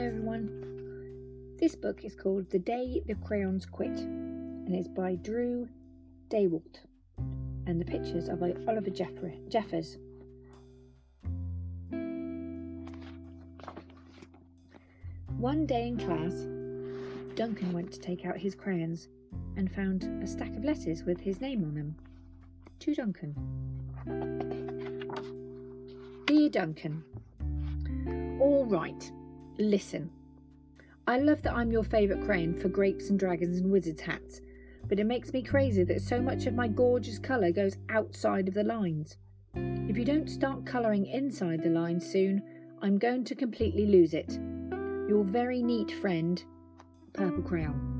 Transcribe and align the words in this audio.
Hello 0.00 0.12
everyone. 0.12 1.56
This 1.58 1.76
book 1.76 2.06
is 2.06 2.16
called 2.16 2.48
The 2.48 2.58
Day 2.58 3.02
the 3.06 3.16
Crayons 3.16 3.66
Quit 3.66 3.98
and 3.98 4.74
it's 4.74 4.88
by 4.88 5.16
Drew 5.16 5.68
Daywalt 6.30 6.78
and 7.66 7.78
the 7.78 7.84
pictures 7.84 8.30
are 8.30 8.36
by 8.36 8.54
Oliver 8.66 8.88
Jeffers. 8.88 9.98
One 15.36 15.66
day 15.66 15.88
in 15.88 15.98
class, 15.98 16.46
Duncan 17.36 17.74
went 17.74 17.92
to 17.92 18.00
take 18.00 18.24
out 18.24 18.38
his 18.38 18.54
crayons 18.54 19.08
and 19.58 19.70
found 19.70 20.04
a 20.22 20.26
stack 20.26 20.56
of 20.56 20.64
letters 20.64 21.02
with 21.02 21.20
his 21.20 21.42
name 21.42 21.62
on 21.62 21.74
them. 21.74 21.94
To 22.78 22.94
Duncan. 22.94 23.34
Dear 26.24 26.48
Duncan, 26.48 27.04
All 28.40 28.64
right, 28.64 29.12
Listen, 29.60 30.10
I 31.06 31.18
love 31.18 31.42
that 31.42 31.52
I'm 31.52 31.70
your 31.70 31.84
favourite 31.84 32.24
crayon 32.24 32.54
for 32.54 32.70
grapes 32.70 33.10
and 33.10 33.18
dragons 33.18 33.58
and 33.58 33.70
wizards' 33.70 34.00
hats, 34.00 34.40
but 34.88 34.98
it 34.98 35.04
makes 35.04 35.34
me 35.34 35.42
crazy 35.42 35.84
that 35.84 36.00
so 36.00 36.18
much 36.18 36.46
of 36.46 36.54
my 36.54 36.66
gorgeous 36.66 37.18
colour 37.18 37.52
goes 37.52 37.76
outside 37.90 38.48
of 38.48 38.54
the 38.54 38.64
lines. 38.64 39.18
If 39.54 39.98
you 39.98 40.06
don't 40.06 40.30
start 40.30 40.64
colouring 40.64 41.04
inside 41.04 41.62
the 41.62 41.68
lines 41.68 42.10
soon, 42.10 42.42
I'm 42.80 42.96
going 42.96 43.22
to 43.24 43.34
completely 43.34 43.84
lose 43.84 44.14
it. 44.14 44.32
Your 45.10 45.24
very 45.24 45.62
neat 45.62 45.90
friend, 45.90 46.42
Purple 47.12 47.42
Crayon. 47.42 47.98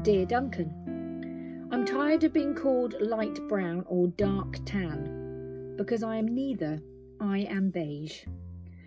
Dear 0.00 0.24
Duncan, 0.24 1.68
I'm 1.70 1.84
tired 1.84 2.24
of 2.24 2.32
being 2.32 2.54
called 2.54 2.94
light 3.02 3.38
brown 3.48 3.84
or 3.86 4.06
dark 4.06 4.64
tan 4.64 5.74
because 5.76 6.02
I 6.02 6.16
am 6.16 6.34
neither 6.34 6.80
I 7.20 7.38
am 7.40 7.70
beige. 7.70 8.24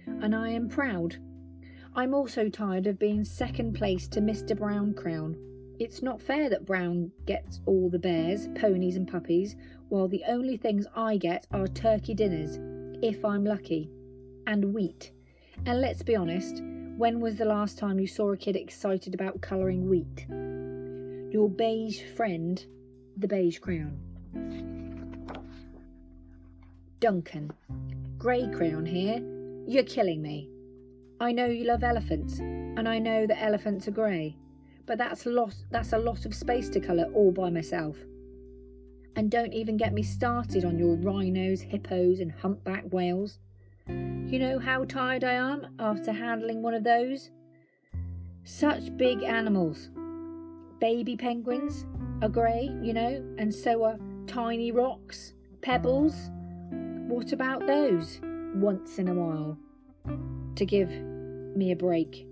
And 0.07 0.35
I 0.35 0.49
am 0.49 0.69
proud. 0.69 1.17
I'm 1.95 2.13
also 2.13 2.47
tired 2.47 2.87
of 2.87 2.99
being 2.99 3.23
second 3.23 3.73
place 3.73 4.07
to 4.09 4.21
Mr. 4.21 4.57
Brown 4.57 4.93
Crown. 4.93 5.35
It's 5.79 6.01
not 6.01 6.21
fair 6.21 6.49
that 6.49 6.65
Brown 6.65 7.11
gets 7.25 7.59
all 7.65 7.89
the 7.89 7.99
bears, 7.99 8.47
ponies, 8.55 8.95
and 8.95 9.07
puppies, 9.07 9.55
while 9.89 10.07
the 10.07 10.23
only 10.27 10.55
things 10.55 10.85
I 10.95 11.17
get 11.17 11.47
are 11.51 11.67
turkey 11.67 12.13
dinners, 12.13 12.59
if 13.01 13.25
I'm 13.25 13.43
lucky, 13.43 13.89
and 14.47 14.73
wheat. 14.73 15.11
And 15.65 15.81
let's 15.81 16.03
be 16.03 16.15
honest, 16.15 16.61
when 16.97 17.19
was 17.19 17.35
the 17.35 17.45
last 17.45 17.77
time 17.77 17.99
you 17.99 18.07
saw 18.07 18.31
a 18.31 18.37
kid 18.37 18.55
excited 18.55 19.13
about 19.13 19.41
colouring 19.41 19.89
wheat? 19.89 20.27
Your 21.33 21.49
beige 21.49 22.03
friend, 22.15 22.63
the 23.17 23.27
beige 23.27 23.59
crown. 23.59 23.97
Duncan. 26.99 27.51
Grey 28.21 28.47
crayon 28.51 28.85
here. 28.85 29.19
You're 29.67 29.81
killing 29.81 30.21
me. 30.21 30.47
I 31.19 31.31
know 31.31 31.47
you 31.47 31.65
love 31.65 31.83
elephants, 31.83 32.37
and 32.37 32.87
I 32.87 32.99
know 32.99 33.25
that 33.25 33.41
elephants 33.41 33.87
are 33.87 33.91
grey, 33.91 34.37
but 34.85 34.99
that's 34.99 35.25
a 35.25 35.31
lot, 35.31 35.55
that's 35.71 35.93
a 35.93 35.97
lot 35.97 36.27
of 36.27 36.35
space 36.35 36.69
to 36.69 36.79
colour 36.79 37.09
all 37.15 37.31
by 37.31 37.49
myself. 37.49 37.97
And 39.15 39.31
don't 39.31 39.53
even 39.53 39.75
get 39.75 39.91
me 39.91 40.03
started 40.03 40.65
on 40.65 40.77
your 40.77 40.97
rhinos, 40.97 41.61
hippos, 41.61 42.19
and 42.19 42.31
humpback 42.31 42.83
whales. 42.91 43.39
You 43.87 44.37
know 44.37 44.59
how 44.59 44.85
tired 44.85 45.23
I 45.23 45.33
am 45.33 45.73
after 45.79 46.11
handling 46.11 46.61
one 46.61 46.75
of 46.75 46.83
those? 46.83 47.31
Such 48.43 48.95
big 48.97 49.23
animals. 49.23 49.89
Baby 50.79 51.17
penguins 51.17 51.87
are 52.21 52.29
grey, 52.29 52.69
you 52.83 52.93
know, 52.93 53.25
and 53.39 53.51
so 53.51 53.83
are 53.83 53.97
tiny 54.27 54.71
rocks, 54.71 55.33
pebbles, 55.63 56.29
what 57.11 57.33
about 57.33 57.67
those? 57.67 58.21
Once 58.55 58.97
in 58.97 59.09
a 59.09 59.13
while. 59.13 59.57
To 60.55 60.65
give 60.65 60.89
me 60.89 61.71
a 61.71 61.75
break. 61.75 62.25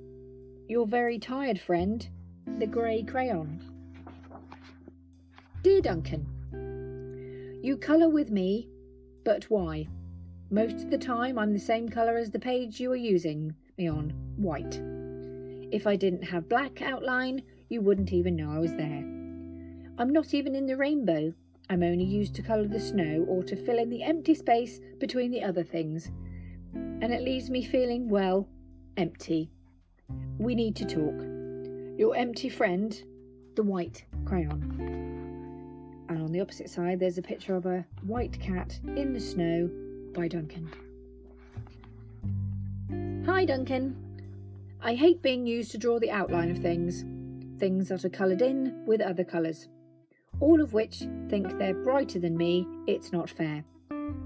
You're 0.70 0.88
very 0.88 1.20
tired, 1.20 1.60
friend. 1.60 2.08
The 2.60 2.66
grey 2.66 3.04
crayon. 3.04 3.62
Dear 5.64 5.82
Duncan, 5.82 6.26
You 7.62 7.76
colour 7.76 8.08
with 8.08 8.32
me, 8.32 8.70
but 9.26 9.44
why? 9.50 9.90
Most 10.50 10.76
of 10.76 10.90
the 10.90 10.98
time 10.98 11.38
I'm 11.38 11.52
the 11.52 11.60
same 11.60 11.90
colour 11.90 12.16
as 12.16 12.32
the 12.32 12.40
page 12.40 12.80
you 12.80 12.90
are 12.94 12.96
using 12.96 13.54
me 13.78 13.90
on, 13.90 14.12
white. 14.38 14.80
If 15.74 15.88
I 15.88 15.98
didn't 15.98 16.24
have 16.24 16.48
black 16.48 16.82
outline, 16.82 17.42
you 17.68 17.82
wouldn't 17.82 18.14
even 18.14 18.38
know 18.38 18.50
I 18.50 18.60
was 18.60 18.74
there. 18.74 19.04
I'm 19.98 20.14
not 20.14 20.34
even 20.34 20.56
in 20.56 20.68
the 20.68 20.78
rainbow, 20.78 21.34
I'm 21.72 21.84
only 21.84 22.04
used 22.04 22.34
to 22.34 22.42
colour 22.42 22.68
the 22.68 22.80
snow 22.80 23.26
or 23.28 23.44
to 23.44 23.56
fill 23.56 23.78
in 23.78 23.92
the 23.92 24.02
empty 24.02 24.34
space 24.34 24.80
between 25.00 25.30
the 25.30 25.44
other 25.44 25.64
things. 25.64 26.10
And 26.74 27.14
it 27.14 27.22
leaves 27.22 27.52
me 27.52 27.64
feeling, 27.64 28.10
well, 28.10 28.48
empty. 28.98 29.52
We 30.40 30.56
need 30.56 30.76
to 30.78 30.86
talk. 30.86 31.22
Your 32.00 32.16
empty 32.16 32.50
friend, 32.50 33.00
the 33.56 33.62
white 33.62 34.04
crayon. 34.26 36.08
And 36.10 36.24
on 36.24 36.32
the 36.32 36.42
opposite 36.42 36.72
side, 36.72 37.00
there's 37.00 37.20
a 37.20 37.22
picture 37.22 37.56
of 37.56 37.68
a 37.68 37.86
white 38.02 38.40
cat 38.40 38.80
in 38.96 39.14
the 39.14 39.20
snow 39.20 39.70
by 40.16 40.28
Duncan. 40.28 40.72
Hi, 43.28 43.46
Duncan. 43.46 43.96
I 44.82 44.96
hate 44.96 45.22
being 45.22 45.46
used 45.46 45.70
to 45.72 45.78
draw 45.78 46.00
the 46.00 46.10
outline 46.10 46.50
of 46.50 46.58
things, 46.58 47.06
things 47.60 47.90
that 47.90 48.04
are 48.06 48.10
coloured 48.10 48.42
in 48.42 48.86
with 48.88 49.02
other 49.02 49.24
colours 49.24 49.68
all 50.40 50.62
of 50.62 50.74
which 50.74 51.04
think 51.30 51.58
they're 51.58 51.74
brighter 51.74 52.20
than 52.20 52.38
me, 52.38 52.68
it's 52.88 53.12
not 53.12 53.30
fair. 53.30 53.64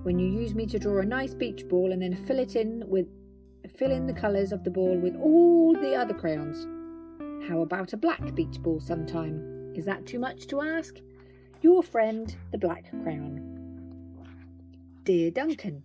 When 0.03 0.19
you 0.19 0.27
use 0.27 0.53
me 0.53 0.65
to 0.67 0.79
draw 0.79 0.99
a 0.99 1.05
nice 1.05 1.33
beach 1.33 1.67
ball 1.67 1.91
and 1.91 2.01
then 2.01 2.25
fill 2.25 2.39
it 2.39 2.55
in 2.55 2.83
with 2.87 3.07
fill 3.77 3.91
in 3.91 4.05
the 4.05 4.13
colours 4.13 4.51
of 4.51 4.63
the 4.63 4.69
ball 4.69 4.97
with 4.97 5.15
all 5.15 5.73
the 5.73 5.95
other 5.95 6.13
crayons. 6.13 6.67
How 7.47 7.61
about 7.61 7.93
a 7.93 7.97
black 7.97 8.35
beach 8.35 8.61
ball 8.61 8.79
sometime? 8.79 9.73
Is 9.75 9.85
that 9.85 10.05
too 10.05 10.19
much 10.19 10.47
to 10.47 10.61
ask? 10.61 10.97
Your 11.61 11.81
friend, 11.81 12.35
the 12.51 12.57
black 12.57 12.91
crayon. 13.03 13.49
Dear 15.05 15.31
Duncan, 15.31 15.83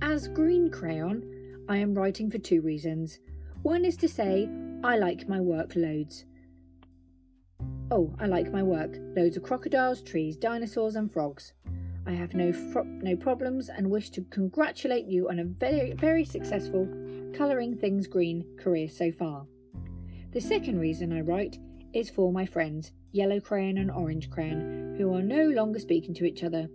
As 0.00 0.28
green 0.28 0.70
crayon, 0.70 1.64
I 1.68 1.78
am 1.78 1.94
writing 1.94 2.30
for 2.30 2.38
two 2.38 2.62
reasons. 2.62 3.18
One 3.62 3.84
is 3.84 3.96
to 3.98 4.08
say 4.08 4.48
I 4.84 4.96
like 4.96 5.28
my 5.28 5.40
work 5.40 5.74
loads. 5.74 6.24
Oh, 7.88 8.12
I 8.18 8.26
like 8.26 8.52
my 8.52 8.64
work. 8.64 8.96
Loads 9.16 9.36
of 9.36 9.44
crocodiles, 9.44 10.02
trees, 10.02 10.36
dinosaurs, 10.36 10.96
and 10.96 11.12
frogs. 11.12 11.52
I 12.04 12.10
have 12.12 12.34
no 12.34 12.52
fro- 12.52 12.82
no 12.82 13.14
problems 13.14 13.68
and 13.68 13.88
wish 13.88 14.10
to 14.10 14.22
congratulate 14.30 15.06
you 15.06 15.28
on 15.28 15.38
a 15.38 15.44
very 15.44 15.92
very 15.92 16.24
successful 16.24 16.88
colouring 17.32 17.76
things 17.76 18.08
green 18.08 18.44
career 18.58 18.88
so 18.88 19.12
far. 19.12 19.46
The 20.32 20.40
second 20.40 20.80
reason 20.80 21.12
I 21.12 21.20
write 21.20 21.58
is 21.92 22.10
for 22.10 22.32
my 22.32 22.44
friends, 22.44 22.90
Yellow 23.12 23.38
Crayon 23.38 23.78
and 23.78 23.90
Orange 23.90 24.30
Crayon, 24.30 24.96
who 24.98 25.14
are 25.14 25.22
no 25.22 25.44
longer 25.44 25.78
speaking 25.78 26.14
to 26.14 26.24
each 26.24 26.42
other. 26.42 26.68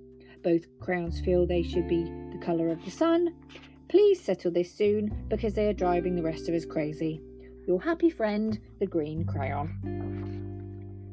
Both 0.44 0.66
crayons 0.80 1.20
feel 1.20 1.46
they 1.46 1.62
should 1.62 1.90
be 1.90 2.04
the 2.04 2.42
colour 2.42 2.70
of 2.70 2.84
the 2.86 2.92
sun. 2.92 3.36
Please 3.90 4.22
settle 4.22 4.52
this 4.52 4.74
soon 4.74 5.26
because 5.28 5.56
they 5.56 5.68
are 5.68 5.74
driving 5.74 6.16
the 6.16 6.24
rest 6.24 6.48
of 6.48 6.56
us 6.56 6.66
crazy. 6.66 7.22
Your 7.68 7.82
happy 7.82 8.10
friend, 8.10 8.60
the 8.80 8.88
green 8.88 9.26
crayon. 9.26 10.11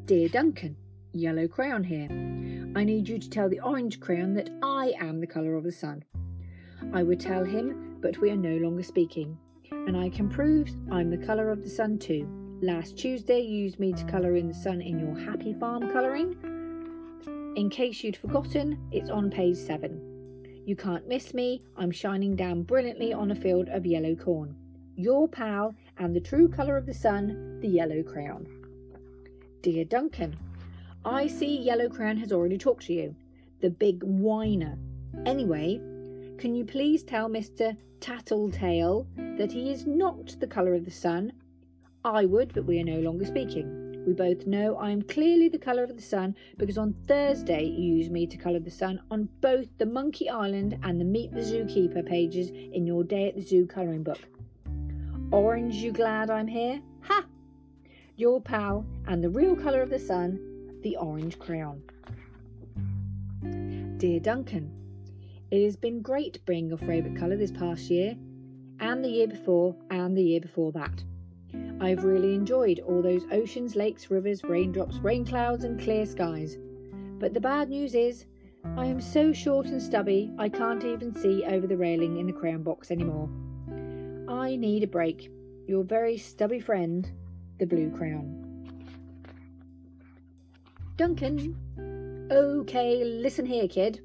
Dear 0.08 0.30
Duncan, 0.30 0.74
yellow 1.12 1.46
crayon 1.46 1.84
here. 1.84 2.08
I 2.74 2.82
need 2.82 3.06
you 3.06 3.18
to 3.18 3.28
tell 3.28 3.50
the 3.50 3.60
orange 3.60 4.00
crayon 4.00 4.32
that 4.36 4.48
I 4.62 4.94
am 4.98 5.20
the 5.20 5.26
colour 5.26 5.54
of 5.54 5.64
the 5.64 5.70
sun. 5.70 6.02
I 6.94 7.02
would 7.02 7.20
tell 7.20 7.44
him, 7.44 7.98
but 8.00 8.16
we 8.16 8.30
are 8.30 8.36
no 8.36 8.56
longer 8.56 8.82
speaking. 8.82 9.36
And 9.70 9.98
I 9.98 10.08
can 10.08 10.30
prove 10.30 10.70
I'm 10.90 11.10
the 11.10 11.26
colour 11.26 11.50
of 11.50 11.62
the 11.62 11.68
sun 11.68 11.98
too. 11.98 12.26
Last 12.62 12.96
Tuesday, 12.96 13.40
you 13.40 13.64
used 13.64 13.78
me 13.78 13.92
to 13.92 14.04
colour 14.04 14.36
in 14.36 14.48
the 14.48 14.54
sun 14.54 14.80
in 14.80 14.98
your 14.98 15.14
happy 15.14 15.52
farm 15.52 15.92
colouring. 15.92 16.38
In 17.56 17.68
case 17.68 18.02
you'd 18.02 18.16
forgotten, 18.16 18.78
it's 18.90 19.10
on 19.10 19.30
page 19.30 19.58
7. 19.58 20.62
You 20.64 20.74
can't 20.74 21.06
miss 21.06 21.34
me, 21.34 21.60
I'm 21.76 21.90
shining 21.90 22.34
down 22.34 22.62
brilliantly 22.62 23.12
on 23.12 23.30
a 23.30 23.36
field 23.36 23.68
of 23.68 23.84
yellow 23.84 24.14
corn. 24.14 24.56
Your 24.96 25.28
pal 25.28 25.74
and 25.98 26.16
the 26.16 26.20
true 26.20 26.48
colour 26.48 26.78
of 26.78 26.86
the 26.86 26.94
sun, 26.94 27.60
the 27.60 27.68
yellow 27.68 28.02
crayon. 28.02 28.57
Dear 29.60 29.84
Duncan, 29.84 30.38
I 31.04 31.26
see 31.26 31.58
Yellow 31.58 31.88
Crown 31.88 32.16
has 32.18 32.32
already 32.32 32.56
talked 32.56 32.86
to 32.86 32.92
you. 32.92 33.16
The 33.60 33.70
big 33.70 34.04
whiner. 34.04 34.78
Anyway, 35.26 35.80
can 36.38 36.54
you 36.54 36.64
please 36.64 37.02
tell 37.02 37.28
Mr. 37.28 37.76
Tattletale 37.98 39.08
that 39.36 39.50
he 39.50 39.72
is 39.72 39.84
not 39.84 40.36
the 40.38 40.46
colour 40.46 40.74
of 40.74 40.84
the 40.84 40.92
sun? 40.92 41.32
I 42.04 42.24
would, 42.24 42.54
but 42.54 42.66
we 42.66 42.78
are 42.78 42.84
no 42.84 43.00
longer 43.00 43.24
speaking. 43.24 44.04
We 44.06 44.12
both 44.12 44.46
know 44.46 44.76
I 44.76 44.90
am 44.90 45.02
clearly 45.02 45.48
the 45.48 45.58
colour 45.58 45.82
of 45.82 45.96
the 45.96 46.02
sun 46.02 46.36
because 46.56 46.78
on 46.78 46.94
Thursday 47.08 47.64
you 47.64 47.96
used 47.96 48.12
me 48.12 48.28
to 48.28 48.36
colour 48.36 48.60
the 48.60 48.70
sun 48.70 49.00
on 49.10 49.28
both 49.40 49.66
the 49.78 49.86
Monkey 49.86 50.30
Island 50.30 50.78
and 50.84 51.00
the 51.00 51.04
Meet 51.04 51.32
the 51.32 51.40
Zookeeper 51.40 52.06
pages 52.06 52.50
in 52.50 52.86
your 52.86 53.02
Day 53.02 53.28
at 53.28 53.34
the 53.34 53.42
Zoo 53.42 53.66
colouring 53.66 54.04
book. 54.04 54.20
Orange, 55.32 55.74
you 55.74 55.90
glad 55.90 56.30
I'm 56.30 56.46
here? 56.46 56.80
Ha! 57.02 57.26
Your 58.18 58.40
pal, 58.40 58.84
and 59.06 59.22
the 59.22 59.30
real 59.30 59.54
colour 59.54 59.80
of 59.80 59.90
the 59.90 59.98
sun, 59.98 60.40
the 60.82 60.96
orange 60.96 61.38
crayon. 61.38 61.80
Dear 63.98 64.18
Duncan, 64.18 64.72
it 65.52 65.64
has 65.64 65.76
been 65.76 66.02
great 66.02 66.44
being 66.44 66.66
your 66.68 66.78
favourite 66.78 67.16
colour 67.16 67.36
this 67.36 67.52
past 67.52 67.88
year. 67.88 68.16
and 68.80 69.04
the 69.04 69.08
year 69.08 69.26
before, 69.26 69.74
and 69.90 70.16
the 70.16 70.22
year 70.22 70.40
before 70.40 70.70
that. 70.70 71.02
I've 71.80 72.04
really 72.04 72.34
enjoyed 72.34 72.78
all 72.80 73.02
those 73.02 73.24
oceans, 73.32 73.74
lakes, 73.74 74.08
rivers, 74.08 74.44
raindrops, 74.44 74.98
rain 74.98 75.24
clouds, 75.24 75.64
and 75.64 75.80
clear 75.80 76.06
skies. 76.06 76.56
But 77.18 77.34
the 77.34 77.40
bad 77.40 77.70
news 77.70 77.96
is, 77.96 78.26
I 78.76 78.86
am 78.86 79.00
so 79.00 79.32
short 79.32 79.66
and 79.66 79.82
stubby 79.82 80.30
I 80.38 80.48
can't 80.48 80.84
even 80.84 81.12
see 81.12 81.42
over 81.44 81.66
the 81.66 81.76
railing 81.76 82.18
in 82.18 82.28
the 82.28 82.32
crayon 82.32 82.62
box 82.62 82.92
anymore. 82.92 83.28
I 84.28 84.54
need 84.54 84.84
a 84.84 84.88
break. 84.88 85.30
Your 85.66 85.82
very 85.82 86.16
stubby 86.16 86.60
friend, 86.60 87.10
the 87.58 87.66
blue 87.66 87.90
crayon. 87.90 88.44
Duncan. 90.96 91.56
Okay, 92.30 93.04
listen 93.04 93.46
here, 93.46 93.68
kid. 93.68 94.02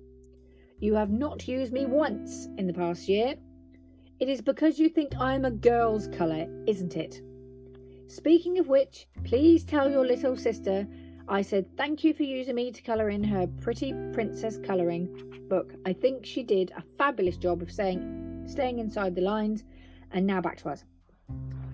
You 0.80 0.96
have 0.96 1.12
not 1.12 1.48
used 1.48 1.74
me 1.74 1.86
once 1.86 2.48
in 2.58 2.68
the 2.68 2.74
past 2.74 3.10
year. 3.10 3.36
It 4.20 4.30
is 4.30 4.42
because 4.42 4.80
you 4.80 4.90
think 4.90 5.14
I'm 5.20 5.46
a 5.46 5.52
girl's 5.52 6.08
colour, 6.08 6.48
isn't 6.68 6.96
it? 6.96 7.22
Speaking 8.08 8.60
of 8.60 8.68
which, 8.68 9.08
please 9.24 9.64
tell 9.64 9.90
your 9.90 10.06
little 10.06 10.38
sister 10.38 10.88
I 11.28 11.42
said 11.42 11.78
thank 11.78 12.04
you 12.04 12.14
for 12.14 12.24
using 12.24 12.56
me 12.56 12.72
to 12.72 12.82
colour 12.82 13.10
in 13.10 13.24
her 13.24 13.48
pretty 13.62 13.94
princess 14.12 14.58
colouring 14.58 15.08
book. 15.50 15.74
I 15.86 15.94
think 15.94 16.26
she 16.26 16.44
did 16.44 16.72
a 16.76 16.84
fabulous 16.98 17.38
job 17.38 17.62
of 17.62 17.72
saying, 17.72 18.44
staying 18.46 18.80
inside 18.80 19.16
the 19.16 19.22
lines. 19.22 19.64
And 20.12 20.28
now 20.28 20.42
back 20.42 20.58
to 20.58 20.70
us. 20.70 20.84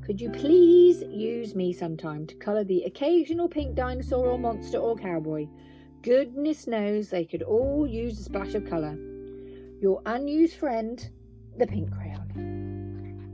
Could 0.10 0.22
you 0.22 0.32
please 0.32 1.04
use 1.04 1.54
me 1.54 1.72
sometime 1.72 2.26
to 2.26 2.36
colour 2.38 2.64
the 2.64 2.82
occasional 2.82 3.48
pink 3.48 3.76
dinosaur 3.76 4.26
or 4.26 4.40
monster 4.40 4.80
or 4.80 4.96
cowboy? 4.96 5.48
Goodness 6.02 6.66
knows 6.66 7.12
they 7.12 7.26
could 7.26 7.44
all 7.44 7.86
use 7.86 8.20
a 8.20 8.24
splash 8.24 8.56
of 8.56 8.66
colour. 8.66 8.98
Your 9.80 10.02
unused 10.08 10.56
friend, 10.56 11.08
the 11.60 11.68
pink 11.68 11.92
crayon. 11.92 13.30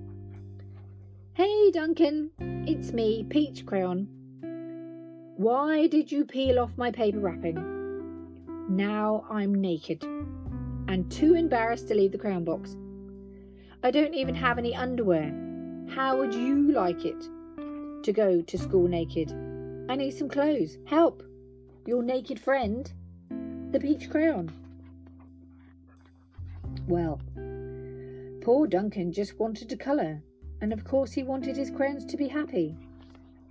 Hey 1.31 1.71
Duncan, 1.71 2.31
it's 2.67 2.91
me, 2.91 3.23
Peach 3.29 3.65
Crayon. 3.65 4.09
Why 5.37 5.87
did 5.87 6.11
you 6.11 6.25
peel 6.25 6.59
off 6.59 6.77
my 6.77 6.91
paper 6.91 7.19
wrapping? 7.19 7.55
Now 8.67 9.23
I'm 9.29 9.55
naked 9.55 10.03
and 10.03 11.09
too 11.09 11.35
embarrassed 11.35 11.87
to 11.87 11.95
leave 11.95 12.11
the 12.11 12.17
crayon 12.17 12.43
box. 12.43 12.75
I 13.81 13.91
don't 13.91 14.13
even 14.13 14.35
have 14.35 14.57
any 14.57 14.75
underwear. 14.75 15.44
How 15.89 16.17
would 16.17 16.33
you 16.33 16.71
like 16.71 17.05
it 17.05 17.21
to 18.03 18.11
go 18.11 18.41
to 18.41 18.57
school 18.57 18.87
naked? 18.87 19.31
I 19.89 19.95
need 19.95 20.11
some 20.11 20.29
clothes. 20.29 20.77
Help! 20.85 21.23
Your 21.85 22.03
naked 22.03 22.39
friend, 22.39 22.91
the 23.71 23.79
peach 23.79 24.09
crayon. 24.09 24.51
Well, 26.87 27.21
poor 28.41 28.67
Duncan 28.67 29.11
just 29.11 29.39
wanted 29.39 29.69
to 29.69 29.77
colour, 29.77 30.21
and 30.61 30.73
of 30.73 30.83
course 30.83 31.13
he 31.13 31.23
wanted 31.23 31.55
his 31.55 31.71
crayons 31.71 32.05
to 32.05 32.17
be 32.17 32.27
happy. 32.27 32.75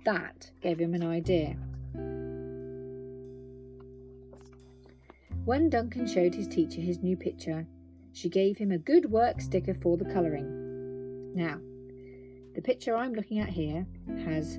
That 0.03 0.51
gave 0.61 0.79
him 0.79 0.93
an 0.93 1.03
idea. 1.03 1.55
When 5.45 5.69
Duncan 5.69 6.07
showed 6.07 6.33
his 6.33 6.47
teacher 6.47 6.81
his 6.81 7.03
new 7.03 7.15
picture, 7.15 7.67
she 8.13 8.29
gave 8.29 8.57
him 8.57 8.71
a 8.71 8.77
good 8.77 9.11
work 9.11 9.41
sticker 9.41 9.73
for 9.73 9.97
the 9.97 10.05
colouring. 10.05 11.33
Now, 11.35 11.59
the 12.55 12.61
picture 12.61 12.95
I'm 12.95 13.13
looking 13.13 13.39
at 13.39 13.49
here 13.49 13.85
has 14.23 14.57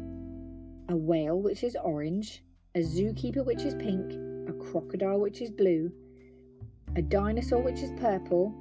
a 0.89 0.97
whale 0.97 1.41
which 1.41 1.65
is 1.65 1.77
orange, 1.83 2.45
a 2.75 2.81
zookeeper 2.81 3.45
which 3.45 3.63
is 3.63 3.75
pink, 3.75 4.13
a 4.49 4.53
crocodile 4.53 5.19
which 5.19 5.41
is 5.41 5.51
blue, 5.51 5.91
a 6.95 7.03
dinosaur 7.03 7.61
which 7.63 7.81
is 7.81 7.91
purple, 7.99 8.55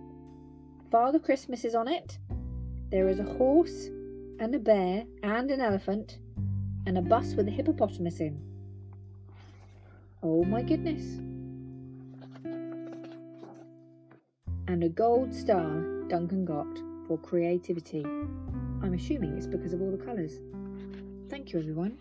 Father 0.89 1.19
Christmas 1.19 1.65
is 1.65 1.75
on 1.75 1.87
it, 1.87 2.17
there 2.89 3.09
is 3.09 3.19
a 3.19 3.23
horse 3.23 3.87
and 4.39 4.55
a 4.55 4.59
bear 4.59 5.03
and 5.23 5.51
an 5.51 5.59
elephant, 5.59 6.19
and 6.85 6.97
a 6.97 7.01
bus 7.01 7.33
with 7.33 7.47
a 7.47 7.51
hippopotamus 7.51 8.19
in. 8.19 8.39
Oh 10.23 10.43
my 10.43 10.61
goodness. 10.61 11.19
and 14.67 14.83
a 14.83 14.89
gold 14.89 15.33
star 15.33 15.81
Duncan 16.09 16.43
got 16.43 16.67
for 17.07 17.17
creativity. 17.19 18.03
I'm 18.85 18.93
assuming 18.93 19.35
it's 19.35 19.47
because 19.47 19.73
of 19.73 19.81
all 19.81 19.89
the 19.89 19.97
colours. 19.97 20.39
Thank 21.27 21.51
you, 21.51 21.59
everyone. 21.59 21.97